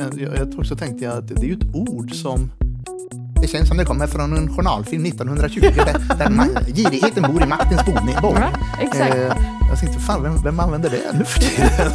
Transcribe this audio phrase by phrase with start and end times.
[0.00, 2.50] jag, jag också tänkte jag att det är ju ett ord som
[3.40, 7.46] det känns som det kommer från en journalfilm 1920 där, där man, girigheten bor i
[7.46, 8.16] maktens boning.
[8.22, 8.50] Ja,
[8.80, 9.14] exakt.
[9.14, 9.20] Eh,
[9.70, 11.92] jag tänkte, fan, vem, vem använder det nu för tiden?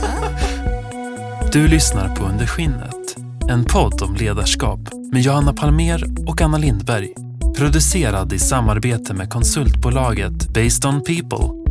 [1.52, 3.16] Du lyssnar på Under skinnet.
[3.50, 4.80] En podd om ledarskap
[5.12, 7.10] med Johanna Palmer och Anna Lindberg.
[7.58, 11.65] Producerad i samarbete med konsultbolaget Based on People.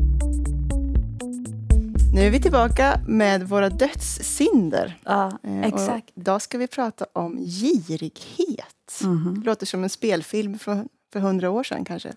[2.15, 4.99] Nu är vi tillbaka med våra dödssynder.
[5.05, 6.11] Ja, Eh, exakt.
[6.11, 9.01] Och idag ska vi prata om girighet.
[9.05, 9.41] Mhm.
[9.41, 12.13] Det låter som en spelfilm från, för hundra år sedan kanske.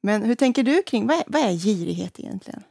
[0.00, 2.62] Men hur tänker du kring, vad är, vad är girighet egentligen?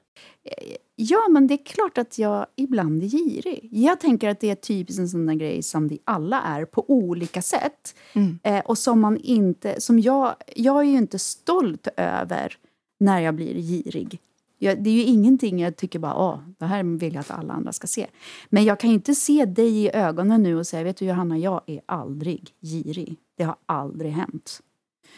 [0.95, 3.69] Ja, men det är klart att jag ibland är girig.
[3.71, 6.85] Jag tänker att det är typiskt en sån där grej som vi alla är på
[6.87, 7.95] olika sätt.
[8.13, 8.39] Mm.
[8.43, 9.81] Eh, och som man inte...
[9.81, 12.57] Som jag, jag är ju inte stolt över
[12.99, 14.19] när jag blir girig.
[14.57, 17.53] Jag, det är ju ingenting jag tycker bara, åh, det här vill jag att alla
[17.53, 18.07] andra ska se.
[18.49, 21.37] Men jag kan ju inte se dig i ögonen nu och säga, vet du Johanna,
[21.37, 23.17] jag är aldrig girig.
[23.37, 24.61] Det har aldrig hänt.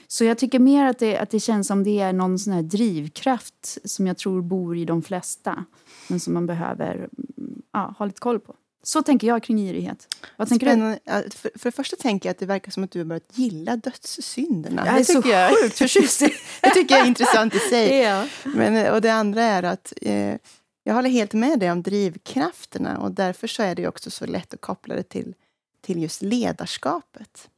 [0.07, 2.61] Så jag tycker mer att det, att det känns som det är någon sån här
[2.61, 5.65] drivkraft som jag tror bor i de flesta.
[6.07, 8.55] Men som man behöver mm, ja, ha lite koll på.
[8.83, 10.07] Så tänker jag kring girighet.
[10.37, 10.71] Vad tänker du?
[10.71, 10.99] Spännande.
[11.35, 13.77] För, för det första tänker jag att det verkar som att du har börjat gilla
[13.77, 14.85] dödssynderna.
[14.85, 16.19] Jag är det så tycker jag, sjukt förtjust
[16.61, 17.97] det tycker jag är intressant i sig.
[18.03, 18.27] Ja.
[18.43, 20.35] Men, och det andra är att eh,
[20.83, 24.53] jag håller helt med dig om drivkrafterna och därför så är det också så lätt
[24.53, 25.33] att koppla det till,
[25.81, 27.49] till just ledarskapet.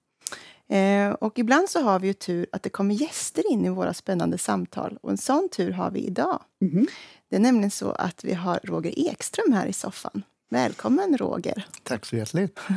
[0.70, 3.94] Eh, och ibland så har vi ju tur att det kommer gäster in i våra
[3.94, 6.42] spännande samtal och en sån tur har vi idag.
[6.62, 6.88] Mhm.
[7.30, 10.24] Det är nämligen så att vi har Roger Ekström här i soffan.
[10.50, 11.66] Välkommen Roger!
[11.84, 12.60] Tack så hjärtligt.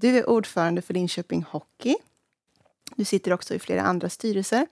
[0.00, 1.96] Du är ordförande för Linköping Hockey.
[2.96, 4.66] Du sitter också i flera andra styrelser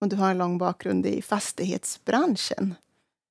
[0.00, 2.74] och du har en lång bakgrund i fastighetsbranschen.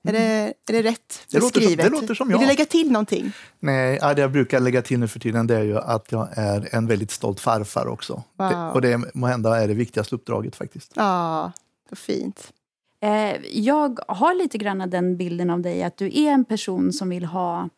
[0.07, 0.19] Är, det,
[0.67, 1.85] är det rätt Det låter som- beskrivet?
[1.85, 2.41] det låter som Vill jag.
[2.41, 3.31] du lägga till någonting?
[3.59, 6.29] Nej, ja, det jag brukar lägga till nu för tiden det är ju att jag
[6.37, 8.23] är en väldigt stolt farfar också.
[8.37, 8.49] Wow.
[8.49, 10.91] Det, och det må hända är det viktigaste uppdraget faktiskt.
[10.95, 11.51] Ja,
[11.89, 12.53] så fint.
[12.99, 17.09] Eh, jag har lite grann den bilden av dig att du är en person som
[17.09, 17.69] vill ha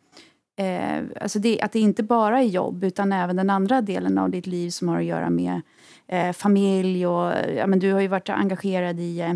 [0.58, 4.30] eh, alltså det, att det inte bara är jobb utan även den andra delen av
[4.30, 5.62] ditt liv som har att göra med
[6.08, 9.34] eh, familj och ja, men du har ju varit engagerad i eh,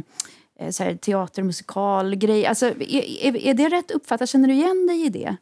[0.59, 2.45] eh, så här, teater, musikal, grej.
[2.45, 4.29] Alltså, är, är, är det rätt uppfattat?
[4.29, 5.35] Känner du igen dig i det?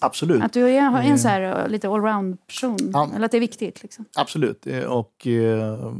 [0.00, 0.42] Absolut.
[0.42, 2.90] Att du är, har en så här, eh, lite allround-person?
[2.92, 3.10] Ja.
[3.14, 3.82] Eller att det är viktigt?
[3.82, 4.04] Liksom?
[4.16, 4.66] Absolut.
[4.66, 5.94] Eh, Och, eh,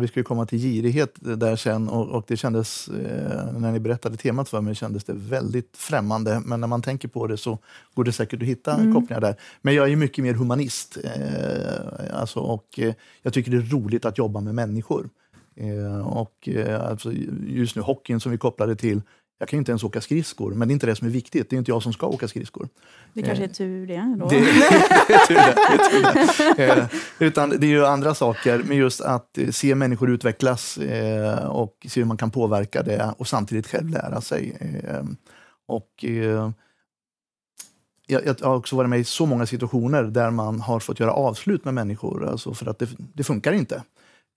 [0.00, 3.80] vi ska ju komma till girighet där sen och, och det kändes, eh, när ni
[3.80, 6.42] berättade temat för mig, kändes det väldigt främmande.
[6.44, 7.58] Men när man tänker på det så
[7.94, 9.36] går det säkert att hitta kopplingar där.
[9.62, 10.98] Men jag är ju mycket mer humanist.
[11.04, 15.08] Eh, alltså, och eh, jag tycker det är roligt att jobba med människor.
[15.56, 17.12] Eh, och eh, alltså,
[17.46, 19.02] just nu hockeyn som vi kopplade till,
[19.40, 21.50] jag kan ju inte ens åka skridskor, men det är inte det som är viktigt.
[21.50, 22.68] Det är inte jag som ska åka skridskor.
[23.12, 24.16] Det kanske är tur det.
[24.18, 24.28] Då.
[24.28, 24.40] Det,
[25.08, 25.54] det är tur det.
[25.54, 26.72] det, är tur det.
[26.72, 26.86] Eh,
[27.18, 31.86] utan det är ju andra saker, men just att eh, se människor utvecklas eh, och
[31.88, 34.56] se hur man kan påverka det och samtidigt själv lära sig.
[34.60, 35.04] Eh,
[35.68, 36.50] och, eh,
[38.06, 41.64] jag, har också varit med i så många situationer där man har fått göra avslut
[41.64, 43.82] med människor, alltså för att det, det funkar inte.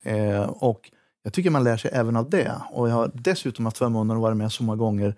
[0.04, 0.92] Eh, och
[1.24, 2.62] jag tycker man lär sig även av det.
[2.72, 5.16] Och jag har dessutom haft förmånen att vara med så många gånger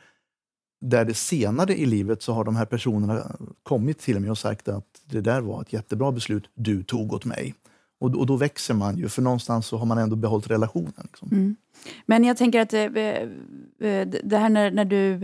[0.81, 4.67] där det senare i livet så har de här personerna kommit till mig och sagt
[4.67, 7.55] att det där var ett jättebra beslut du tog åt mig.
[7.99, 10.93] Och, och då växer man ju, för någonstans så har man ändå behållit relationen.
[11.03, 11.29] Liksom.
[11.31, 11.55] Mm.
[12.05, 13.29] Men jag tänker att eh, eh,
[13.79, 15.19] eh, det här när, när du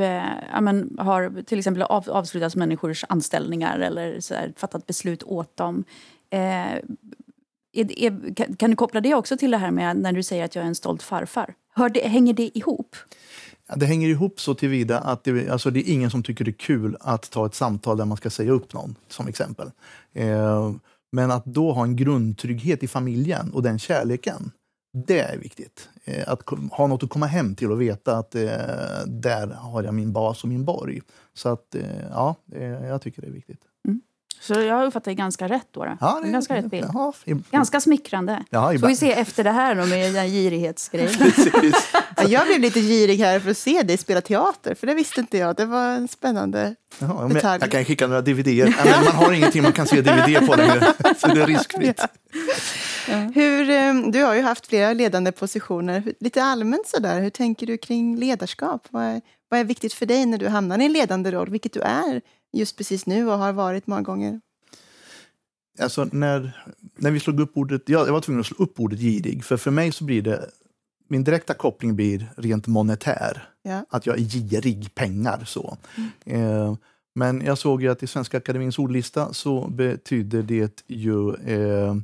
[0.53, 5.58] ja, men, har till exempel av, avslutat människors anställningar eller så här, fattat beslut åt
[5.58, 5.84] dem.
[6.30, 6.80] Eh,
[7.74, 10.46] är, är, kan, kan du koppla det också till det här med när du säger
[10.46, 11.54] att jag är en stolt farfar?
[11.74, 12.96] Hör det, hänger det ihop?
[13.68, 16.52] Ja, det hänger ihop så tillvida att det, alltså det är ingen som tycker det
[16.52, 19.72] är kul att ta ett samtal där man ska säga upp någon, som exempel.
[20.14, 20.72] Eh,
[21.12, 24.52] men att då ha en grundtrygghet i familjen och den kärleken,
[25.08, 25.90] det är viktigt.
[26.04, 28.42] Eh, att ha något att komma hem till och veta att eh,
[29.08, 31.02] där har jag min bas och min borg.
[31.34, 33.62] Så att, eh, ja, eh, jag tycker det är viktigt.
[34.39, 35.86] Så jag har uppfattat det ganska rätt då.
[35.86, 35.98] då.
[36.01, 36.88] Ja, det ganska rätt bild.
[36.94, 37.13] Ja,
[37.51, 38.44] Ganska smickrande.
[38.50, 41.31] Ja, får vi se efter det här då med den girighetsgrejen.
[42.18, 45.19] Ja, jag blev lite girig här för att se dig spela teater, för det visste
[45.19, 45.56] inte jag.
[45.56, 46.75] Det var en spännande...
[47.00, 47.62] Jaha, Detalj.
[47.62, 48.74] jag kan skicka några dvd
[49.06, 52.01] Man har ingenting man kan se DVD på längre, så det är riskfritt.
[53.33, 56.13] Hur, eh, du har ju haft flera ledande positioner.
[56.19, 58.88] Lite allmänt sådär, hur tänker du kring ledarskap?
[58.89, 61.74] Vad är, vad är viktigt för dig när du hamnar i en ledande roll, vilket
[61.74, 62.22] du är
[62.53, 64.42] just precis nu och har varit många gånger?
[65.80, 66.63] Alltså, när,
[66.95, 69.57] när vi slog upp ordet, ja, jag var tvungen att slå upp ordet girig, för
[69.57, 70.50] för mig så blir det,
[71.07, 73.50] min direkta koppling blir rent monetär.
[73.63, 73.86] Ja.
[73.89, 75.44] Att jag är girig pengar.
[75.45, 75.77] så.
[76.25, 76.75] Eh,
[77.15, 81.95] Men jag såg ju att i Svenska Akademins ordlista så betyder det ju eh,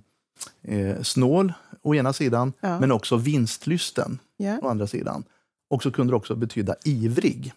[0.61, 2.79] eh, snål å ena sidan, Ja.
[2.79, 5.23] men också vinstlysten Ja, å andra sidan.
[5.69, 7.53] Och så kunde det också betyda ivrig.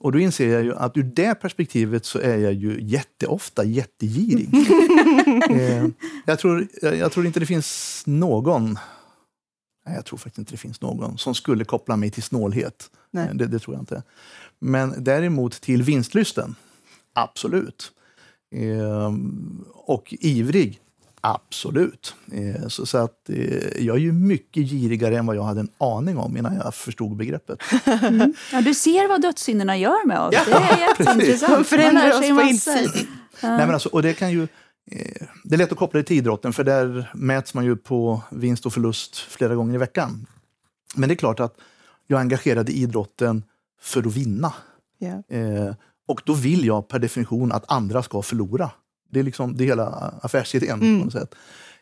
[0.00, 4.48] Och då inser jag ju att ur det perspektivet så är jag ju jätteofta jättegirig.
[5.50, 5.86] eh,
[6.26, 8.78] jag, tror, jag, jag tror inte det finns någon,
[9.86, 12.90] nej, jag tror faktiskt inte det finns någon som skulle koppla mig till snålhet.
[13.10, 13.28] Nej.
[13.28, 14.02] Eh, Det, det tror jag inte.
[14.58, 16.54] Men däremot till vinstlysten,
[17.12, 17.92] absolut.
[18.54, 19.12] Eh,
[19.74, 20.80] och ivrig,
[21.26, 22.14] absolut.
[22.32, 25.68] Eh, så, så att, eh, jag är ju mycket girigare än vad jag hade en
[25.78, 27.58] aning om innan jag förstod begreppet.
[28.52, 30.34] Ja, du ser vad dödssynderna gör med oss.
[30.34, 31.54] Ja, det är jätteintressant.
[31.54, 32.48] De förändrar Man lär oss sig på massor.
[32.82, 33.06] insidan.
[33.42, 34.42] Nej, men alltså, och det, kan ju,
[34.90, 38.22] eh, det är lätt att koppla det till idrotten, för där mäts man ju på
[38.30, 40.26] vinst och förlust flera gånger i veckan.
[40.94, 41.54] Men det är klart att
[42.06, 43.42] jag är engagerad i idrotten
[43.80, 44.52] för att vinna.
[45.28, 45.74] Eh,
[46.08, 48.70] och då vill jag per definition att andra ska förlora.
[49.14, 49.86] Det är liksom det är hela
[50.22, 50.98] affärsidén Mm.
[50.98, 51.34] på något sätt.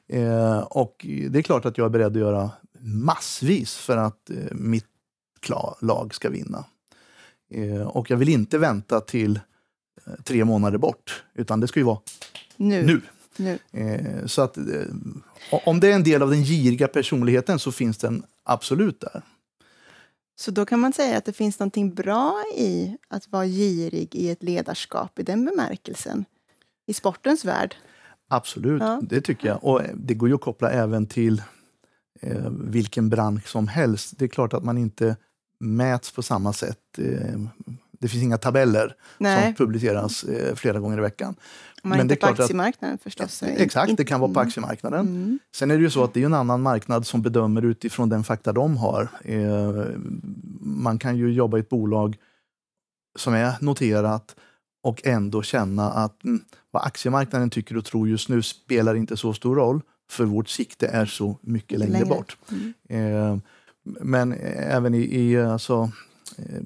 [0.08, 2.50] Eh, och det är klart att jag är beredd att göra
[2.81, 4.87] massvis för att eh, mitt
[5.81, 6.64] lag ska vinna.
[7.50, 9.40] Eh, och jag vill inte vänta till
[10.06, 11.99] eh, tre månader bort, utan det ska ju vara
[12.56, 12.82] Nu.
[12.87, 13.00] nu.
[13.37, 13.81] nu.
[13.81, 14.64] Eh, så att, eh,
[15.64, 19.23] om det är en del av den giriga personligheten så finns den absolut där.
[20.37, 24.31] Så då kan man säga att det finns någonting bra i att vara girig i
[24.31, 26.25] ett ledarskap i den bemärkelsen.
[26.87, 27.75] I sportens värld.
[28.29, 29.00] Absolut, Ja.
[29.02, 29.64] det tycker jag.
[29.64, 31.43] Och det går ju att koppla även till
[32.20, 34.19] eh, vilken bransch som helst.
[34.19, 35.17] Det är klart att man inte
[35.61, 36.79] mäts på samma sätt.
[36.99, 37.38] Eh,
[38.00, 41.34] det finns inga tabeller som Nej, publiceras eh, flera gånger i veckan.
[41.82, 43.32] man är men det inte är på klart att- aktiemarknaden förstås.
[43.35, 45.00] så Exakt, det kan vara på aktiemarknaden.
[45.06, 45.38] Mm.
[45.55, 48.25] Sen är det ju så att det är en annan marknad som bedömer utifrån den
[48.25, 49.08] fakta de har.
[49.25, 49.85] Eh,
[50.61, 52.17] man kan ju jobba i ett bolag
[53.19, 54.37] som är noterat
[54.82, 56.40] och ändå känna att mm,
[56.70, 59.81] vad aktiemarknaden tycker och tror just nu spelar inte så stor roll,
[60.11, 62.06] för vårt sikte är så mycket längre, Längre.
[62.06, 62.37] bort.
[62.50, 62.73] Mm.
[62.88, 63.38] Eh,
[64.00, 65.90] men även i, i, alltså,
[66.38, 66.62] eh,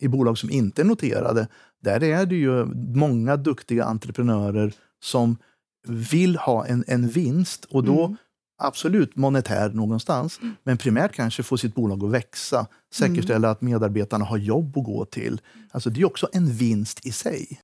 [0.00, 1.48] i bolag som inte är noterade,
[1.82, 2.64] där är det ju
[2.94, 5.36] många duktiga entreprenörer som
[5.86, 8.16] vill ha en, en vinst och då Mm.
[8.58, 14.36] Absolut monetär någonstans, men primärt kanske få sitt bolag att växa, säkerställa att medarbetarna har
[14.36, 15.40] jobb att gå till.
[15.70, 17.60] Alltså det är också en vinst i sig.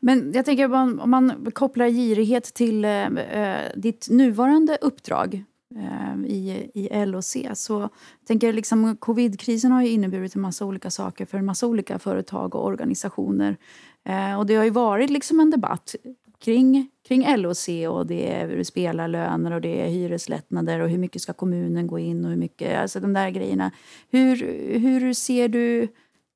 [0.00, 5.44] Men jag tänker om man, om man kopplar girighet till eh, eh, ditt nuvarande uppdrag
[5.76, 7.88] eh, i, i LOC så
[8.26, 12.54] tänker liksom covidkrisen har ju inneburit en massa olika saker för en massa olika företag
[12.54, 13.56] och organisationer.
[14.04, 15.94] Eh, och det har ju varit liksom en debatt
[16.38, 21.32] kring, kring LOC och det är spelarlöner och det är hyreslättnader och hur mycket ska
[21.32, 23.70] kommunen gå in och hur mycket, alltså de där grejerna.
[24.10, 24.36] Hur,
[24.78, 25.88] hur ser du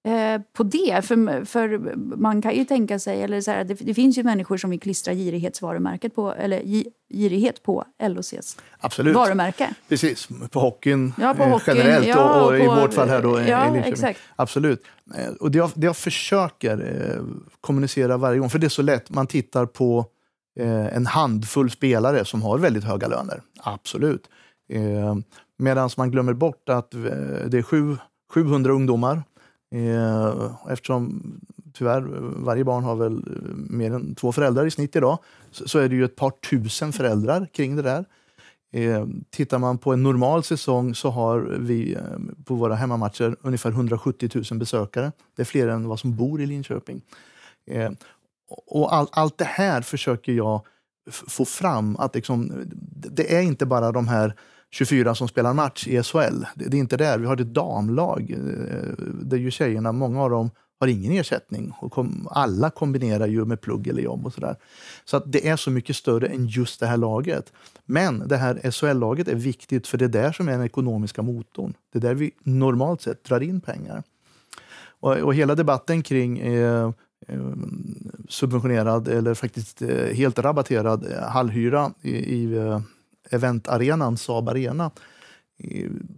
[0.08, 1.04] eh, på det?
[1.04, 1.78] För, för
[2.16, 4.80] man kan ju tänka sig, eller så här, det, det finns ju människor som vill
[4.80, 9.14] klistra girighetsvarumärket på, eller gi, girighet på LOCs Absolut.
[9.14, 9.74] varumärke.
[9.88, 13.08] Precis, på hockeyn, Ja, på eh, hockeyn, generellt ja, och, och i på- vårt fall
[13.08, 13.92] här då, eh, i Ja, Linköping.
[13.92, 14.20] exakt.
[14.36, 14.82] Absolut.
[15.14, 16.78] Eh, Och det jag, det jag försöker
[17.16, 17.22] eh,
[17.60, 20.04] kommunicera varje gång, för det är så lätt, man tittar på
[20.60, 23.40] eh, en handfull spelare som har väldigt höga löner.
[23.62, 24.28] Absolut.
[25.58, 26.90] Medan man glömmer bort att
[27.46, 27.96] det är sju,
[28.32, 29.22] 700 ungdomar.
[29.74, 31.22] Eh, eftersom
[31.72, 32.00] tyvärr
[32.44, 35.18] varje barn har väl eh, mer än två föräldrar i snitt idag,
[35.50, 38.04] så, är det ju ett par tusen föräldrar kring det där.
[38.72, 42.00] Eh, tittar man på en normal säsong så har vi eh,
[42.44, 45.12] på våra hemmamatcher ungefär 170 000 besökare.
[45.36, 47.02] Det är fler än vad som bor i Linköping.
[47.66, 47.90] Eh,
[48.66, 50.66] och all, allt det här försöker jag
[51.10, 51.96] få fram.
[51.96, 52.52] att liksom,
[53.10, 54.34] Det är inte bara de här
[54.70, 56.44] 24 som spelar match i SHL.
[56.54, 57.18] Det, är inte där.
[57.18, 60.50] Vi har ett damlag eh, där ju tjejerna, många av dem
[60.80, 61.72] har ingen ersättning.
[61.80, 64.56] Och kom, alla kombinerar ju med plugg eller jobb och sådär.
[65.04, 67.52] Så att det är så mycket större än just det här laget.
[67.84, 71.74] Men det här SHL-laget är viktigt för det är där som är den ekonomiska motorn.
[71.92, 74.02] Det är där vi normalt sett drar in pengar.
[75.00, 76.92] Och, och hela debatten kring eh,
[77.28, 77.40] eh
[78.28, 82.56] subventionerad eller faktiskt eh, helt rabatterad hallhyra i, i
[83.30, 84.90] eventarenan Saab Arena.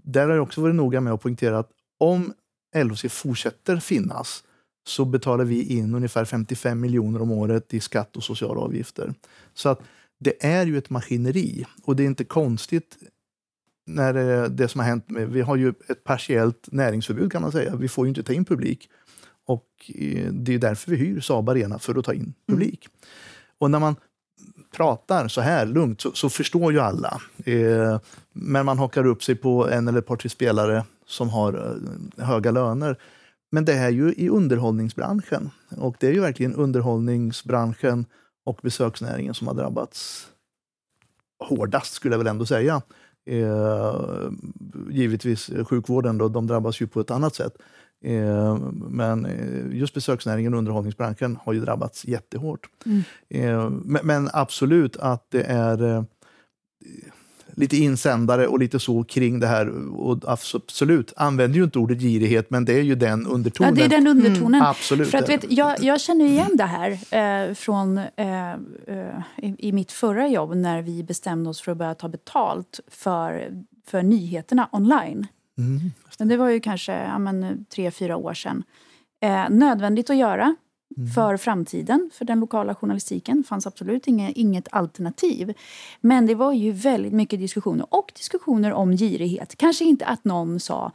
[0.03, 2.33] Där har jag också varit noga med att poängtera att om
[2.77, 4.45] LOC fortsätter finnas
[4.87, 9.15] så betalar vi in ungefär 55 miljoner om året i skatt och sociala avgifter.
[9.55, 9.81] Så att
[10.21, 12.99] det är ju ett maskineri och det är inte konstigt
[13.87, 17.53] när det, det som har hänt med, vi har ju ett partiellt näringsförbud kan man
[17.53, 17.77] säga.
[17.77, 18.89] Vi får ju inte ta in publik.
[19.47, 22.89] Och eh, det är därför vi hyr Saab Arena, för att ta in publik.
[23.59, 23.97] Och när man
[24.73, 27.21] pratar så här lugnt så, så förstår ju alla.
[27.45, 28.01] Eh,
[28.33, 31.77] men man hakar upp sig på en eller ett par tre spelare som har
[32.19, 32.97] eh, höga löner.
[33.51, 35.51] men det är ju i underhållningsbranschen.
[35.77, 38.07] Och det är ju verkligen underhållningsbranschen
[38.45, 40.29] och besöksnäringen som har drabbats
[41.39, 42.83] hårdast, skulle jag väl ändå säga.
[43.27, 44.31] Eh,
[44.91, 47.57] givetvis sjukvården, då, de drabbas ju på ett annat sätt.
[48.03, 52.69] Eh, men eh, just besöksnäringen och underhållningsbranschen har ju drabbats jättehårt.
[52.87, 53.03] Mm.
[53.29, 53.71] Eh,
[54.03, 56.05] men, absolut att det är
[57.55, 59.95] lite insändare och lite så kring det här.
[59.95, 63.77] Och absolut, använder ju inte ordet girighet, men det är ju den undertonen.
[63.77, 64.55] Ja, det är den undertonen.
[64.55, 65.11] Mm, absolut.
[65.11, 68.55] För att, vet, jag, jag känner igen det här eh, från eh,
[69.37, 73.49] i, i, mitt förra jobb när vi bestämde oss för att börja ta betalt för,
[73.87, 75.27] för nyheterna online.
[75.59, 75.93] Mm,
[76.29, 76.35] det.
[76.35, 76.37] det.
[76.37, 78.65] var ju kanske ja, men, tre, fyra år sedan.
[79.23, 80.57] Eh, nödvändigt att göra
[80.97, 81.11] Mm.
[81.11, 83.45] för framtiden, för den lokala journalistiken.
[83.45, 85.55] Fanns absolut inget, inget alternativ.
[86.01, 89.57] Men det var ju väldigt mycket diskussioner, och diskussioner om girighet.
[89.57, 90.93] Kanske inte att någon sa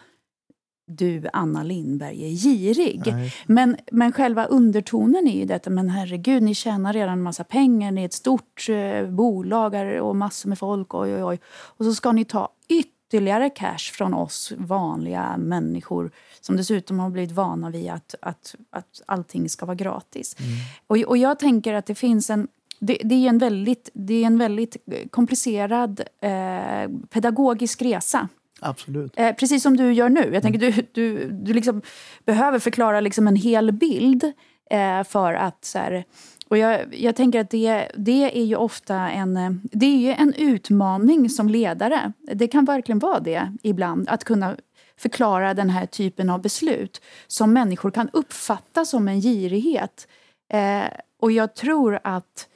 [0.88, 3.02] du, Anna Lindberg, är girig.
[3.46, 7.92] Men, men själva undertonen är ju detta, men herregud, ni tjänar redan en massa pengar,
[7.92, 11.40] ni är ett stort eh, bolag och massor med folk, oj, oj, oj.
[11.48, 16.12] Och så ska ni ta ytterligare ytterligare cash från oss vanliga människor
[16.42, 20.36] som dessutom har blivit vana vid att, att, att allting ska vara gratis.
[20.40, 20.52] Mm.
[20.88, 22.48] Och, och jag tänker att det finns en
[22.80, 24.78] det, det, är en väldigt, det är en väldigt
[25.12, 28.30] komplicerad eh, pedagogisk resa.
[28.60, 29.14] Absolut.
[29.16, 30.30] Eh, precis som du gör nu.
[30.34, 30.76] Jag tänker mm.
[30.76, 31.82] du, du, du liksom
[32.26, 34.24] behöver förklara liksom en hel bild
[34.70, 36.04] eh, för att så här,
[36.50, 41.30] och jag, jag tänker att det, det är ju ofta en, det är en utmaning
[41.30, 42.14] som ledare.
[42.34, 44.58] Det kan verkligen vara det ibland, att kunna
[44.98, 50.08] förklara den här typen av beslut som människor kan uppfatta som en girighet.
[50.54, 50.86] Eh,
[51.22, 52.48] och jag tror att,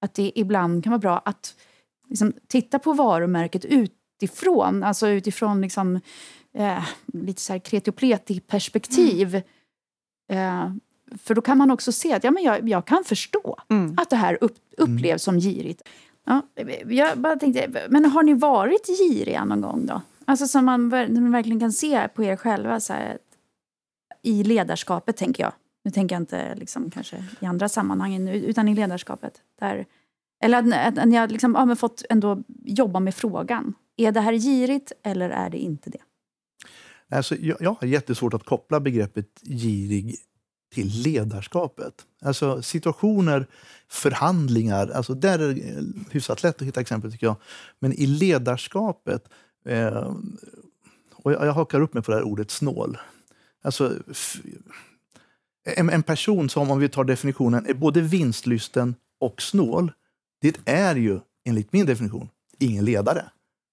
[0.00, 1.54] att det ibland kan vara bra att
[2.08, 6.00] liksom, titta på varumärket utifrån, alltså utifrån liksom,
[6.54, 9.42] eh, lite så här kreti-pleti-perspektiv.
[10.28, 10.66] Mm.
[10.66, 10.72] Eh,
[11.18, 13.94] för då kan man också se att ja, men jag, jag kan förstå mm.
[13.96, 15.82] att det här upp, upplevs som girigt.
[16.24, 16.42] Ja,
[16.86, 20.02] jag bara tänkte, men har ni varit giriga någon gång då?
[20.24, 23.18] Alltså som man, man verkligen kan se på er själva så här,
[24.22, 25.52] i ledarskapet, tänker jag.
[25.84, 29.40] Nu tänker jag inte liksom, kanske i andra sammanhang, utan i ledarskapet.
[29.60, 29.86] Där,
[30.44, 33.74] eller att, att ni har liksom, ja, fått ändå jobba med frågan.
[33.96, 35.98] Är det här girigt eller är det inte det?
[37.16, 40.16] Alltså, jag, jag har jättesvårt att koppla begreppet girig
[40.70, 41.94] till ledarskapet.
[42.22, 43.46] Alltså situationer,
[43.88, 47.36] förhandlingar, alltså där är det eh, hyfsat lätt att hitta exempel tycker jag.
[47.78, 49.28] Men i ledarskapet,
[49.64, 50.14] eh,
[51.12, 52.98] och jag, jag hakar upp mig på det här ordet snål.
[53.62, 53.94] Alltså,
[55.64, 59.92] en, en, person som, om vi tar definitionen, är både vinstlysten och snål,
[60.40, 63.24] det är ju enligt min definition ingen ledare.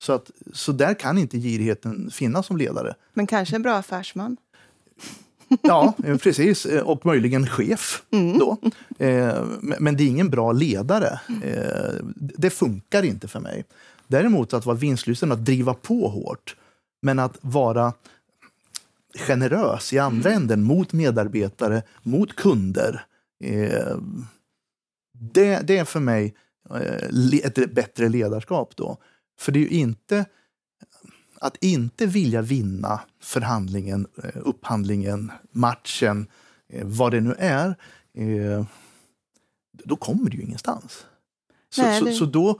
[0.03, 2.95] Så, att, så där kan inte girigheten finnas som ledare.
[3.13, 4.37] Men kanske en bra affärsman?
[5.61, 6.65] Ja, eh, precis.
[6.65, 8.39] Eh, och möjligen chef mm.
[8.39, 8.57] då.
[8.99, 9.43] Eh,
[9.79, 11.19] men det är ingen bra ledare.
[12.15, 13.65] Det funkar inte för mig.
[14.07, 16.55] Däremot att vara vinstlysten, att driva på hårt,
[17.01, 17.93] men att vara
[19.15, 20.41] generös i andra mm.
[20.41, 23.05] änden mot medarbetare, mot kunder.
[25.13, 26.35] Det, det är för mig
[27.43, 28.97] ett bättre ledarskap då.
[29.39, 30.25] För det är ju inte
[31.41, 36.27] att inte vilja vinna förhandlingen, eh, upphandlingen, matchen,
[36.69, 37.67] eh, vad det nu är,
[38.13, 38.65] eh,
[39.83, 41.05] då kommer du ju ingenstans.
[41.69, 42.11] Så, Nej, det...
[42.11, 42.59] så, så, då...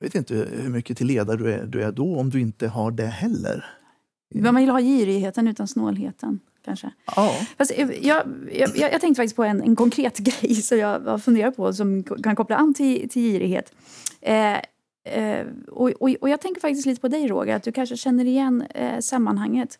[0.00, 2.68] Jag vet inte hur mycket till ledare du är, du är då om du inte
[2.68, 3.64] har det heller.
[4.34, 6.40] Man vill ha girigheten utan snålheten.
[6.64, 6.90] Kanske.
[7.16, 7.34] Ja.
[7.58, 11.56] Fast jag, jag, jag, tänkte faktiskt på en, en konkret grej som jag har funderat
[11.56, 13.72] på som kan koppla an till, till girighet.
[14.20, 14.56] Eh,
[15.06, 18.24] Eh, och, och, och, jag tänker faktiskt lite på dig Roger, att du kanske känner
[18.24, 19.78] igen eh, sammanhanget.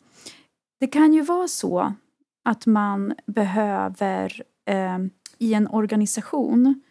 [0.81, 1.95] Det kan ju vara så
[2.45, 4.99] att man behöver eh,
[5.39, 6.83] i en organisation,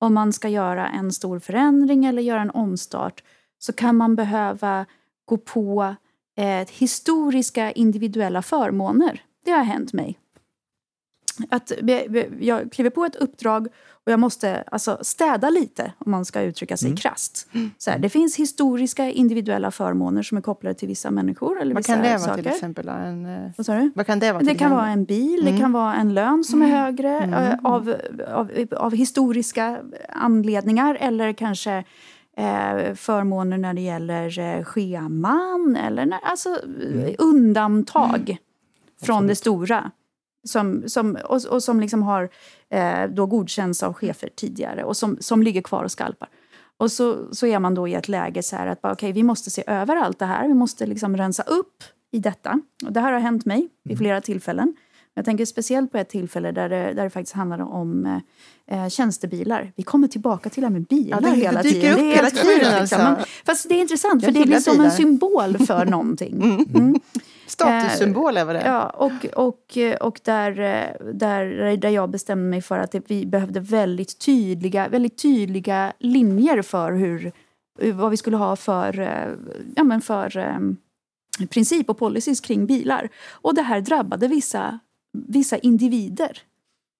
[0.00, 3.22] om man ska göra en stor förändring eller göra en omstart,
[3.58, 4.86] så kan man behöva
[5.24, 5.94] gå på
[6.36, 9.22] eh, historiska individuella förmåner.
[9.44, 10.18] Det har hänt mig
[11.48, 11.72] att
[12.40, 13.68] jag kliver på ett uppdrag
[14.06, 16.96] och jag måste alltså städa lite, om man ska uttrycka sig mm.
[16.96, 17.48] krasst.
[17.78, 21.60] Så här, det finns historiska individuella förmåner som är kopplade till vissa människor.
[21.60, 22.88] Eller vad kan det vara till exempel?
[22.88, 23.92] En, eh, vad sa du?
[23.94, 24.42] Vad kan det vara?
[24.42, 25.54] Det kan vara en bil, mm.
[25.54, 26.78] det kan vara en lön som är mm.
[26.78, 27.66] högre mm.
[27.66, 27.94] av,
[28.28, 31.84] av, av, historiska anledningar eller kanske
[32.36, 37.14] eh, förmåner när det gäller eh, scheman eller när, alltså, mm.
[37.18, 38.38] undantag mm.
[39.02, 39.90] från det stora.
[40.44, 42.28] Som, som, och, och som liksom har
[42.70, 46.28] eh, då godkänts av chefer tidigare och som, som ligger kvar och skalpar.
[46.76, 49.22] Och så, så är man då i ett läge så här att bara, okay, vi
[49.22, 50.48] måste se över allt det här.
[50.48, 51.82] Vi måste liksom rensa upp
[52.12, 52.60] i detta.
[52.86, 53.68] Och det här har hänt mig Mm.
[53.84, 54.76] vid flera tillfällen.
[55.14, 58.20] Jag tänker speciellt på ett tillfälle där det, där det faktiskt handlade om
[58.70, 59.72] eh, tjänstebilar.
[59.76, 61.92] Vi kommer tillbaka till det här med bilar Ja, det- hela tiden.
[61.92, 63.16] upp Det är hela helt tiden, sjukt, alltså.
[63.46, 64.90] Fast det är intressant, för Jag det blir gillar som en bilar.
[64.90, 66.42] symbol för någonting.
[66.74, 67.00] Mm.
[67.50, 68.72] Statussymbol är vad det är.
[68.72, 70.54] Ja, och, och, och där,
[71.12, 76.92] där, där jag bestämde mig för att vi behövde väldigt tydliga, väldigt tydliga linjer för
[76.92, 77.32] hur,
[77.92, 78.94] vad vi skulle ha för,
[79.76, 80.58] ja, men för eh,
[81.46, 83.08] princip och policies kring bilar.
[83.30, 84.78] Och det här drabbade vissa,
[85.28, 86.42] vissa individer.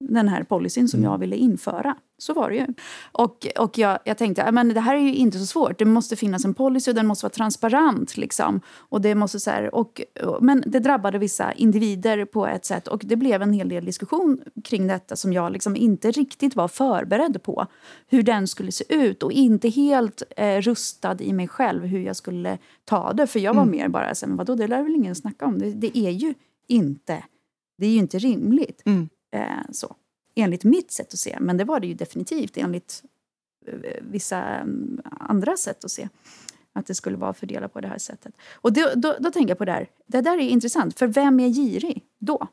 [0.01, 1.97] Den här policyn som jag ville införa.
[2.19, 2.67] Så var det ju.
[3.13, 5.79] Och, och jag, jag tänkte, "Ja, men det här är ju inte så svårt.
[5.79, 8.17] Det måste finnas en policy och den måste vara transparent.
[8.17, 8.61] Liksom.
[8.79, 12.89] Och det måste så här, och, och, men det drabbade vissa individer på ett sätt.
[12.89, 16.69] Och det blev en hel del diskussion kring detta som jag liksom inte riktigt var
[16.69, 17.67] förberedd på.
[18.07, 22.17] Hur den skulle se ut och inte helt eh, rustad i mig själv hur jag
[22.17, 23.27] skulle ta det.
[23.27, 25.59] För jag var mer bara så här, vadå, det lär väl ingen snacka om.
[25.59, 26.35] Det, det är ju
[26.69, 27.25] inte,
[27.79, 28.83] det är ju inte rimligt.
[28.85, 29.09] Mm.
[29.31, 29.97] Eh, så.
[30.35, 31.37] Enligt mitt sätt att se.
[31.41, 33.03] Men det var det ju definitivt enligt
[33.67, 36.09] eh, vissa mm, andra sätt att se.
[36.73, 38.35] Att det skulle vara fördelat på det här sättet.
[38.53, 39.89] Och då, då, då tänker jag på det här.
[40.07, 40.99] Det där är intressant.
[40.99, 42.49] För vem är girig då?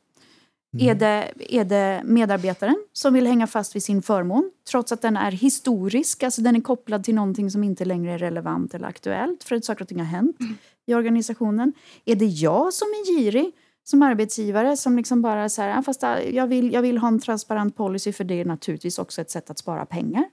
[0.79, 5.17] Är, det, är det medarbetaren som vill hänga fast vid sin förmån trots att den
[5.17, 9.43] är historisk, alltså den är kopplad till någonting som inte längre är relevant eller aktuellt
[9.43, 10.37] för att saker och ting har hänt
[10.85, 11.73] i organisationen?
[12.05, 13.51] Är det jag som är girig
[13.89, 16.01] som arbetsgivare som liksom bara så här, "Ja, fast
[16.31, 19.49] jag vill, jag vill ha en transparent policy för det är naturligtvis också ett sätt
[19.49, 20.25] att spara pengar.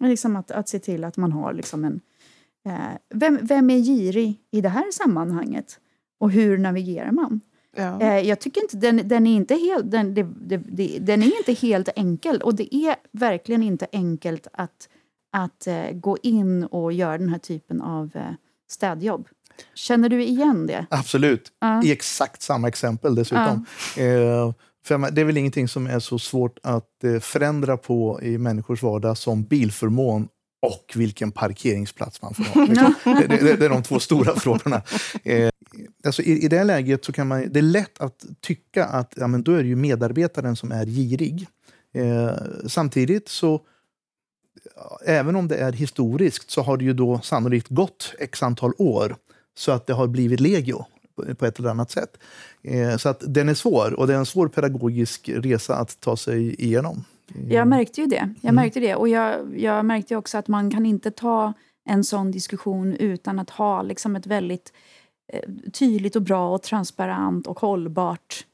[0.00, 2.00] Liksom att, att se till att man har liksom en...
[2.66, 5.80] Eh, vem, vem är girig i det här sammanhanget?
[6.20, 7.40] Och hur navigerar man?
[7.76, 8.00] Ja.
[8.00, 11.38] Eh, jag tycker inte, den, den, är inte helt, den, det, det, det, den är
[11.38, 12.42] inte helt enkel.
[12.42, 14.88] Och det är verkligen inte enkelt att,
[15.32, 18.32] att eh, gå in och göra den här typen av eh,
[18.68, 19.28] städjobb.
[19.74, 20.86] Känner du igen det?
[20.90, 21.52] Absolut.
[21.60, 21.82] Ja.
[21.84, 23.66] I exakt samma exempel dessutom.
[23.96, 24.52] Eh,
[24.86, 28.82] för det är väl ingenting som är så svårt att eh, förändra på i människors
[28.82, 30.28] vardag som bilförmån
[30.62, 32.64] och vilken parkeringsplats man får ha.
[32.66, 32.94] Liksom.
[33.04, 34.82] det, det, det är de två stora frågorna.
[35.24, 35.50] Eh,
[36.04, 39.26] alltså i, I det läget så kan man, det är lätt att tycka att ja,
[39.26, 41.46] men då är det ju medarbetaren som är girig.
[41.94, 42.30] Eh,
[42.66, 43.60] samtidigt så
[45.04, 49.16] även om det är historiskt så har det ju då sannolikt gått x antal år
[49.56, 50.84] så att det har blivit legio
[51.38, 52.16] på- ett eller annat sätt.
[52.62, 56.16] Eh, så att den är svår och det är en svår pedagogisk resa att ta
[56.16, 57.04] sig igenom.
[57.34, 58.16] Eh, Jag märkte ju det.
[58.40, 58.54] Jag Mm.
[58.54, 58.94] märkte det.
[58.94, 61.52] Och jag, jag märkte också att man kan inte ta
[61.88, 64.72] en sån diskussion utan att ha liksom ett väldigt
[65.32, 65.40] eh,
[65.72, 68.44] tydligt och bra och transparent och hållbart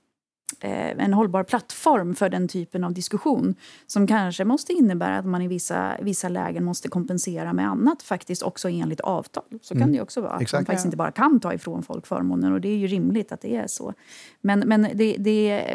[0.60, 3.54] en hållbar plattform för den typen av diskussion
[3.86, 8.42] som kanske måste innebära att man i vissa, vissa lägen måste kompensera med annat faktiskt
[8.42, 9.44] också enligt avtal.
[9.62, 9.92] Så kan Mm.
[9.94, 10.30] det också vara.
[10.30, 10.66] Att man Exakt.
[10.66, 13.56] faktiskt inte bara kan ta ifrån folk förmåner och det är ju rimligt att det
[13.56, 13.94] är så.
[14.40, 15.74] Men, men det, det,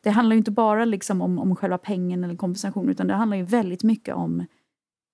[0.00, 3.36] det handlar ju inte bara liksom om, om själva pengen eller kompensation utan det handlar
[3.36, 4.44] ju väldigt mycket om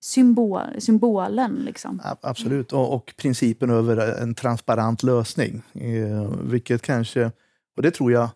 [0.02, 1.54] symbol, symbolen.
[1.54, 2.00] Liksom.
[2.20, 5.62] Absolut, och, och principen över en transparent lösning.
[5.74, 7.33] Eh, vilket kanske,
[7.76, 8.28] och det tror jag,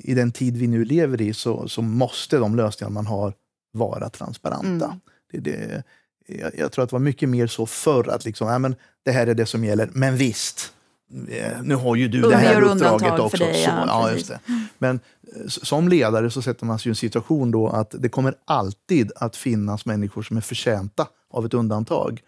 [0.00, 3.34] i den tid vi nu lever i så, så måste de lösningar man har
[3.72, 4.84] vara transparenta.
[4.84, 5.00] Mm.
[5.32, 5.82] Det, det,
[6.26, 9.12] jag, jag tror att det var mycket mer så förr att liksom, ja, men det
[9.12, 10.72] här är det som gäller, men visst,
[11.28, 13.36] eh, nu har ju du det här uppdraget också.
[13.36, 14.40] dig, så, ja, just det.
[14.78, 15.00] Men
[15.46, 19.36] som ledare så sätter man sig i en situation då att det kommer alltid att
[19.36, 22.20] finnas människor som är förtjänta av ett undantag.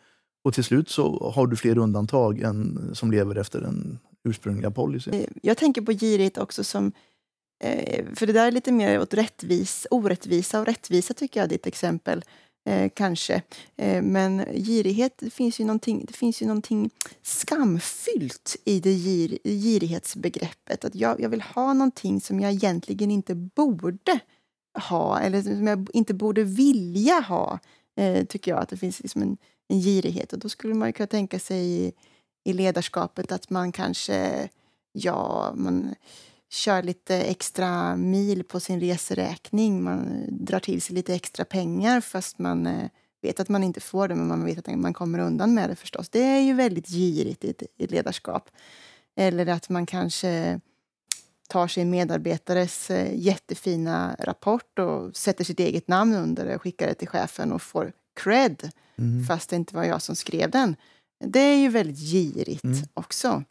[0.45, 5.27] Och till slut så har du fler undantag än som lever efter den ursprungliga policyn.
[5.43, 6.93] Jag tänker på girighet också som...
[7.65, 11.67] Eh, för det där är lite mer åt rättvis, orättvisa och rättvisa tycker jag, ditt
[11.67, 12.25] exempel.
[12.67, 13.43] Eh, kanske.
[13.77, 16.91] Eh, men girighet, det finns ju någonting, det finns ju någonting
[17.23, 20.85] skamfyllt i det gir, girighetsbegreppet.
[20.85, 24.21] Att jag, jag vill ha någonting som jag egentligen inte borde
[24.89, 27.59] ha eller som jag inte borde vilja ha.
[27.97, 29.37] Eh, tycker jag att det finns liksom en,
[29.69, 30.33] en girighet.
[30.33, 31.93] Och då skulle man ju kunna tänka sig i,
[32.45, 34.49] i ledarskapet att man kanske
[34.93, 35.95] ja, man
[36.51, 39.83] kör lite extra mil på sin reseräkning.
[39.85, 42.89] Man drar till sig lite extra pengar fast man eh,
[43.23, 45.77] vet att man inte får det men man vet att man kommer undan med det
[45.77, 46.09] förstås.
[46.09, 48.51] Det är ju väldigt girigt i ett, ledarskap.
[49.17, 50.61] Eller att man kanske
[51.49, 56.87] tar sin medarbetares eh, jättefina rapport och sätter sitt eget namn under det och skickar
[56.87, 59.25] det till chefen och får cred Mm.
[59.25, 60.77] fast det inte var jag som skrev den.
[61.25, 62.79] Det är ju väldigt girigt Mm.
[62.95, 63.45] också.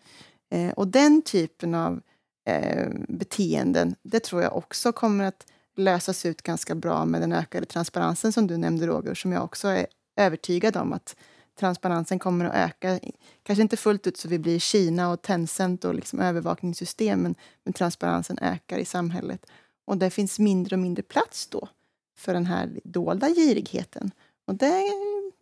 [0.51, 2.01] Eh, och den typen av
[2.45, 7.65] eh, beteenden, det tror jag också kommer att lösas ut ganska bra med den ökade
[7.65, 11.15] transparensen som du nämnde Roger, som jag också är övertygad om att
[11.59, 12.99] transparensen kommer att öka.
[13.43, 17.73] Kanske inte fullt ut så vi blir Kina och Tencent och liksom övervakningssystem, men, men
[17.73, 19.45] transparensen ökar i samhället.
[19.85, 21.69] Och det finns mindre och mindre plats då
[22.17, 24.11] för den här dolda girigheten.
[24.47, 24.91] Och det är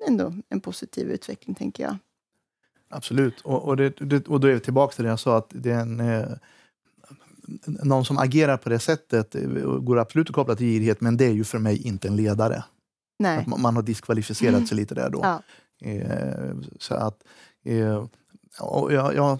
[0.08, 1.98] ändå en positiv utveckling, tänker jag.
[2.90, 3.42] Absolut.
[3.42, 5.72] Och, och, det, det, och då är vi tillbaka till det jag sa, att det
[5.72, 6.32] är en, eh,
[7.66, 9.42] någon som agerar på det sättet eh,
[9.80, 12.64] går absolut att koppla till girighet, men det är ju för mig inte en ledare.
[13.20, 13.44] Nej.
[13.48, 14.68] Man, man har diskvalificerat mm.
[14.68, 15.20] sig lite där då.
[15.24, 15.42] Ja.
[15.90, 17.24] Eh, så att,
[17.66, 18.06] eh,
[18.60, 19.40] jag, jag,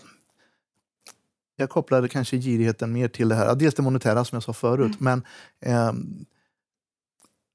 [1.56, 5.00] jag kopplade kanske girigheten mer till det här, dels det monetära som jag sa förut,
[5.00, 5.00] mm.
[5.00, 5.24] men
[5.62, 5.94] eh,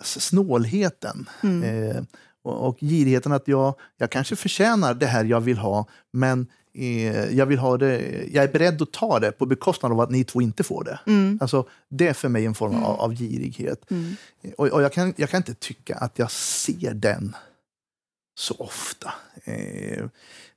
[0.05, 1.29] snålheten.
[1.43, 1.63] Mm.
[1.63, 2.03] Eh,
[2.43, 6.47] och, och girigheten att jag, jag kanske förtjänar det här jag vill ha, men
[6.79, 10.11] eh, jag, vill ha det, jag är beredd att ta det på bekostnad av att
[10.11, 11.01] ni två inte får det.
[11.07, 11.38] Mm.
[11.41, 12.85] Alltså, det är för mig en form Mm.
[12.85, 13.91] av, av girighet.
[13.91, 14.17] Mm.
[14.57, 17.37] Och, och jag, kan, jag kan inte tycka att jag ser den
[18.38, 19.12] så ofta.
[19.45, 20.05] Eh,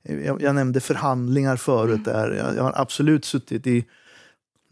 [0.02, 2.06] jag, jag nämnde förhandlingar förut.
[2.06, 2.12] Mm.
[2.12, 2.30] Där.
[2.30, 3.84] Jag, jag har absolut suttit i,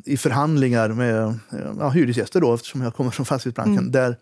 [0.04, 1.38] i förhandlingar med
[1.78, 3.92] ja, hyresgäster, då, eftersom jag kommer från fastighetsbranschen, Mm.
[3.92, 4.16] där,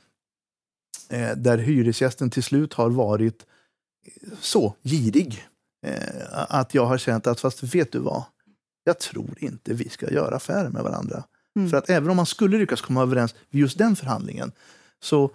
[1.09, 3.47] eh, där hyresgästen till slut har varit
[4.41, 5.47] så girig
[5.87, 5.95] eh,
[6.49, 8.23] att jag har känt att, fast vet du vad?
[8.85, 11.25] Jag tror inte vi ska göra affärer med varandra.
[11.57, 11.71] Mm.
[11.71, 14.53] För att även om man skulle lyckas komma överens vid just den förhandlingen,
[15.03, 15.31] så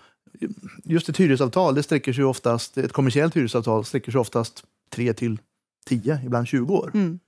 [0.84, 5.40] just ett hyresavtal, det sträcker sig oftast, ett kommersiellt hyresavtal sträcker sig oftast 3 till
[5.86, 6.92] 10, ibland 20 år.
[6.94, 7.20] Mm.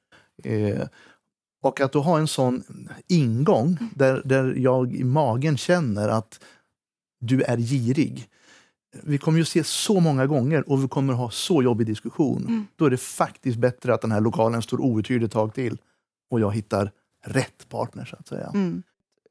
[0.44, 0.88] Eh,
[1.62, 2.64] och att då ha en sån
[3.08, 6.40] ingång där, där jag i magen känner att
[7.20, 8.30] du är girig.
[9.04, 12.42] Vi kommer ju se så många gånger och vi kommer ha så jobbig diskussion.
[12.42, 12.68] Mm.
[12.76, 15.78] Då är det faktiskt bättre att den här lokalen står outhyrd ett tag till
[16.30, 16.92] och jag hittar
[17.26, 18.52] rätt partner så att säga.
[18.54, 18.84] Mm.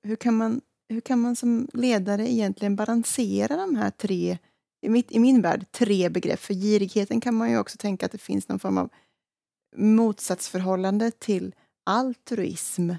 [0.03, 4.39] Hur, kan man, hur kan man som ledare egentligen balansera de här tre,
[4.83, 6.41] i, mitt, i min värld, tre begrepp?
[6.41, 8.89] För girigheten kan man ju också tänka att det finns någon form av
[9.77, 12.91] motsatsförhållande till altruism.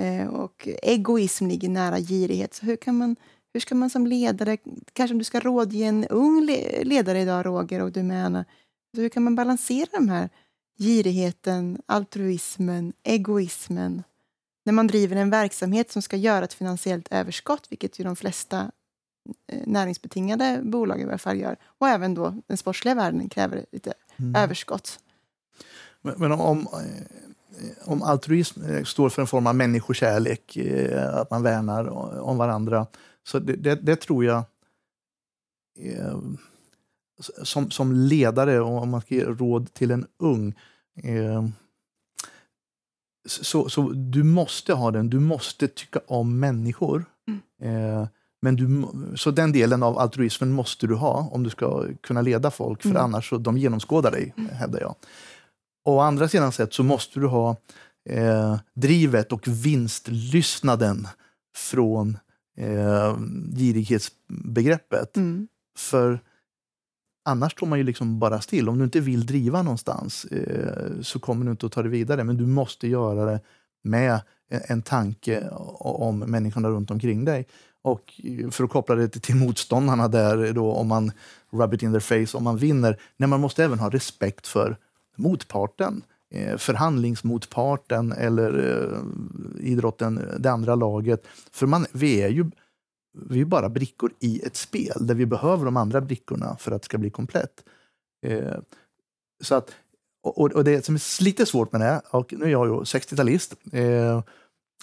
[0.00, 2.54] Eh, och egoism ligger nära girighet.
[2.54, 3.16] Så hur, kan man,
[3.56, 4.56] hur ska man som ledare,
[4.92, 8.44] kanske om du ska rådge en ung le, ledare idag, Roger, och du med Anna,
[8.94, 10.28] så hur kan man balansera de här
[10.78, 14.02] girigheten, altruismen, egoismen
[14.64, 18.70] när man driver en verksamhet som ska göra ett finansiellt överskott, vilket ju de flesta
[19.52, 23.94] eh, näringsbetingade bolag i alla fall gör, och även då den sportsliga världen kräver lite
[24.18, 24.34] Mm.
[24.36, 24.98] överskott.
[26.02, 30.58] Men, men om, eh, om altruism eh, står för en form av människokärlek,
[31.12, 31.88] att man värnar
[32.20, 32.86] om varandra,
[33.26, 34.44] så det, det, det tror jag
[35.78, 36.18] eh,
[37.42, 40.54] som, som ledare, om man ska ge råd till en ung,
[41.02, 41.46] eh,
[43.28, 47.04] så, så du måste ha den, du måste tycka om människor.
[47.62, 48.06] Eh,
[48.42, 48.86] men du,
[49.16, 52.90] så den delen av altruismen måste du ha om du ska kunna leda folk, för
[52.90, 53.02] Mm.
[53.02, 54.94] annars så de genomskådar dig, hävdar jag.
[55.84, 57.56] Å andra sidan sett så måste du ha
[58.10, 61.08] eh, drivet och vinstlystnaden
[61.56, 62.18] från
[62.56, 63.16] eh,
[63.56, 65.16] girighetsbegreppet.
[65.16, 65.48] Mm.
[65.78, 66.20] För
[67.24, 68.68] annars står man ju liksom bara still.
[68.68, 72.24] Om du inte vill driva någonstans eh, så kommer du inte att ta det vidare.
[72.24, 73.40] Men du måste göra det
[73.84, 75.48] med en, tanke
[75.80, 77.46] om människorna runt omkring dig.
[77.82, 81.12] Och för att koppla det till- till motståndarna där, då, om man
[81.52, 83.00] rub it in their face, om man vinner.
[83.16, 84.76] Nej, man måste även ha respekt för
[85.16, 86.02] motparten.
[86.30, 91.26] Eh, förhandlingsmotparten eller eh, idrotten, det andra laget.
[91.52, 92.50] För man, vi är ju
[93.28, 96.82] vi är bara brickor i ett spel där vi behöver de andra brickorna för att
[96.82, 97.64] det ska bli komplett.
[98.26, 98.58] Eh,
[99.42, 99.70] så att,
[100.22, 103.54] och, och det som är lite svårt med det, och nu är jag ju 60-talist,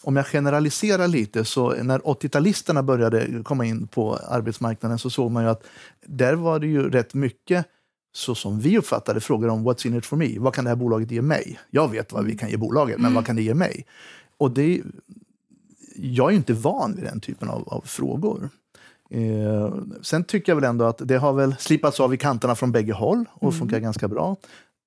[0.03, 5.43] om jag generaliserar lite så när 80-talisterna började komma in på arbetsmarknaden så såg man
[5.43, 5.63] ju att
[6.05, 7.65] där var det ju rätt mycket
[8.13, 10.39] så som vi uppfattade frågor om what's in it for me?
[10.39, 11.59] Vad kan det här bolaget ge mig?
[11.69, 13.85] Jag vet vad vi kan ge bolaget, men vad kan det ge mig?
[14.37, 14.81] Och det,
[15.95, 18.49] jag är inte van vid den typen av, av frågor.
[19.09, 22.71] Eh, sen tycker jag väl ändå att det har väl slipats av i kanterna från
[22.71, 23.59] bägge håll och Mm.
[23.59, 24.35] funkar ganska bra.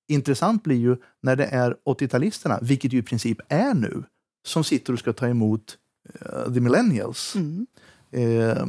[0.09, 4.03] Intressant blir ju när det är 80-talisterna, vilket ju i princip är nu,
[4.47, 5.77] som sitter och ska ta emot
[6.21, 7.35] eh, the millennials.
[7.37, 7.67] Mm.
[8.11, 8.67] Eh,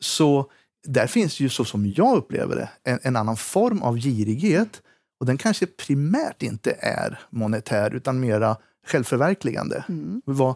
[0.00, 0.50] så
[0.86, 4.82] där finns ju, så som jag upplever det, en, en annan form av girighet.
[5.20, 9.84] Och den kanske primärt inte är monetär, utan mera självförverkligande.
[9.88, 10.22] Mm.
[10.24, 10.54] Vad,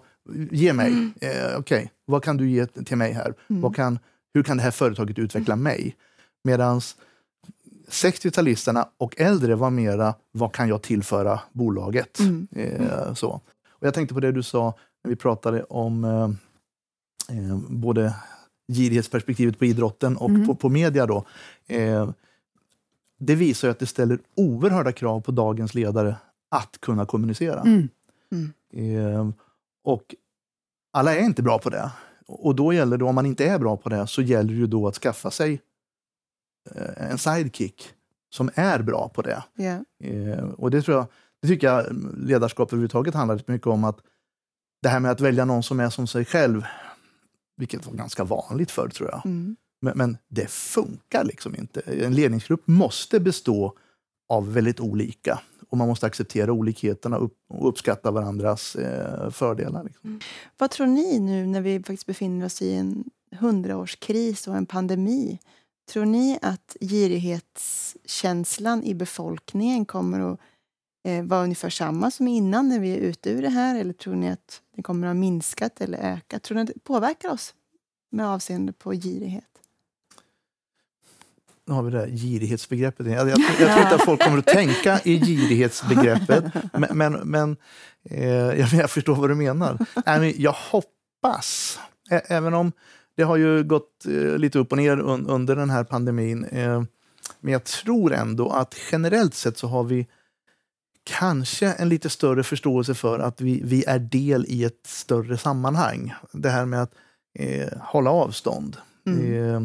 [0.50, 3.34] ge mig, eh, okej, vad kan du ge till mig här?
[3.50, 3.62] Mm.
[3.62, 3.98] Vad kan,
[4.34, 5.96] hur kan det här företaget utveckla mig?
[6.44, 6.80] Medan
[7.90, 12.18] 60-talisterna och äldre var mera, vad kan jag tillföra bolaget?
[12.18, 12.48] Mm.
[12.52, 13.40] Eh, så.
[13.68, 16.30] Och jag tänkte på det du sa när vi pratade om eh,
[17.38, 18.14] eh, både
[18.72, 20.46] girighetsperspektivet på idrotten och Mm.
[20.46, 21.06] på, på media.
[21.06, 21.24] Då.
[21.66, 22.10] Eh,
[23.18, 26.16] det visar ju att det ställer oerhörda krav på dagens ledare
[26.50, 27.60] att kunna kommunicera.
[27.60, 27.88] Mm.
[28.72, 29.28] Eh,
[29.84, 30.14] och
[30.92, 31.90] alla är inte bra på det.
[32.26, 34.66] Och då gäller det, om man inte är bra på det, så gäller det ju
[34.66, 35.60] då att skaffa sig
[36.74, 37.94] eh, en sidekick
[38.34, 39.42] som är bra på det.
[39.54, 39.84] Ja.
[40.08, 41.06] Eh, och det tror jag,
[41.42, 43.98] det tycker jag ledarskap överhuvudtaget handlar mycket om att
[44.82, 46.64] det här med att välja någon som är som sig själv,
[47.60, 49.22] vilket var ganska vanligt förr tror jag.
[49.24, 49.56] Mm.
[49.82, 51.80] Men, men det funkar liksom inte.
[51.80, 53.76] En ledningsgrupp måste bestå
[54.28, 57.30] av väldigt olika och man måste acceptera olikheterna och
[57.68, 59.84] uppskatta varandras eh, fördelar.
[59.84, 60.20] Liksom.
[60.58, 63.04] Vad tror ni nu när vi faktiskt befinner oss i en
[63.36, 65.38] hundraårskris och en pandemi?
[65.92, 70.40] Tror ni att girighetskänslan i befolkningen kommer att
[71.04, 73.80] eh, vara ungefär samma som innan när vi är ute ur det här?
[73.80, 76.42] Eller tror ni att det kommer att ha minskat eller ökat?
[76.42, 77.54] Tror ni att det påverkar oss
[78.10, 79.44] med avseende på girighet?
[81.70, 83.06] Nu har vi det här girighetsbegreppet.
[83.06, 87.12] Jag, jag, jag, jag tror inte att folk kommer att tänka i girighetsbegreppet, men, men,
[87.12, 87.56] men
[88.04, 89.78] eh, jag, jag förstår vad du menar.
[90.06, 91.78] Nej, men jag hoppas,
[92.10, 92.72] ä, även om
[93.16, 96.82] det har ju gått eh, lite upp och ner un, under den här pandemin, eh,
[97.40, 100.06] men jag tror ändå att generellt sett så har vi
[101.18, 106.14] kanske en lite större förståelse för att vi, vi är del i ett större sammanhang.
[106.32, 106.92] Det här med att
[107.38, 108.76] eh, hålla avstånd.
[109.06, 109.54] Mm.
[109.54, 109.62] Eh,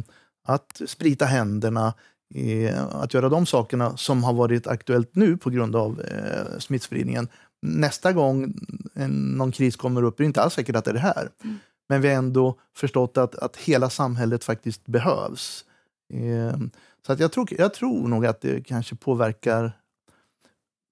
[0.47, 1.93] att sprita händerna,
[2.36, 7.27] eh, att göra de sakerna som har varit aktuellt nu på grund av eh, smittspridningen.
[7.62, 8.53] Nästa gång
[8.93, 11.29] en, någon kris kommer upp är det inte alls säkert att det är det här.
[11.43, 11.58] Mm.
[11.89, 15.65] Men vi har ändå förstått att, att hela samhället faktiskt behövs.
[16.13, 16.58] Eh,
[17.05, 19.71] så att jag, tror, jag tror nog att det kanske påverkar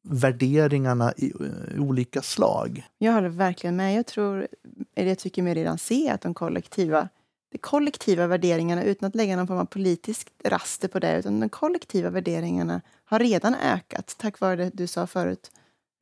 [0.03, 1.33] värderingarna i,
[1.75, 2.87] i olika slag.
[2.97, 3.95] Jag håller verkligen med.
[3.95, 4.47] Jag tror,
[4.95, 7.09] eller jag tycker mig redan se att de kollektiva,
[7.51, 11.49] de kollektiva värderingarna, utan att lägga någon form av politisk raster på det, utan de
[11.49, 15.51] kollektiva värderingarna har redan ökat tack vare det du sa förut,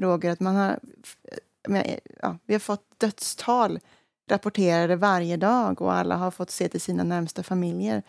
[0.01, 0.79] Roger, att man har,
[1.69, 3.79] eh, eh, ja, vi har fått dödstal
[4.29, 8.03] rapporterade varje dag och alla har fått se till sina närmsta familjer.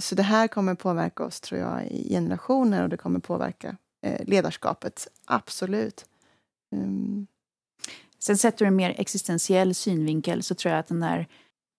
[0.00, 3.76] Så det här kommer påverka oss, tror jag, i generationer och det kommer påverka
[4.26, 6.04] ledarskapet, absolut.
[6.72, 7.26] Mm.
[8.18, 11.26] Sen sätter du en mer existentiell synvinkel så tror jag att den där,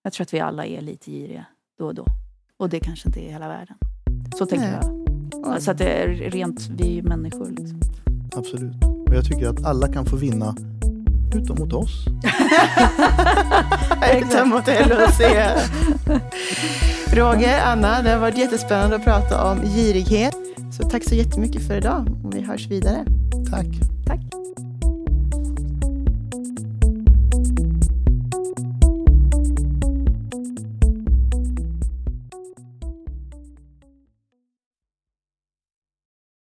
[0.02, 1.44] jag tror att vi alla är lite giriga
[1.78, 2.06] då och då.
[2.56, 3.76] Och det kanske inte är hela världen.
[4.38, 4.80] Så tänker Nej.
[4.82, 5.06] jag.
[5.46, 7.50] Alltså att det är rent, vi är ju människor.
[7.50, 7.80] Liksom.
[8.36, 8.84] Absolut.
[9.08, 10.56] Och jag tycker att alla kan få vinna,
[11.34, 12.06] utom mot oss.
[14.02, 15.20] Exakt mot LHC.
[17.16, 20.36] Roger, Anna, det har varit jättespännande att prata om girighet.
[20.76, 23.04] Så tack så jättemycket för idag och vi hörs vidare.
[23.50, 23.66] Tack.
[24.06, 24.20] Tack.